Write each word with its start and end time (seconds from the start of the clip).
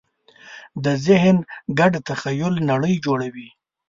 د 0.83 0.85
ذهن 1.05 1.37
ګډ 1.79 1.93
تخیل 2.07 2.53
نړۍ 2.69 2.95
جوړوي. 3.05 3.49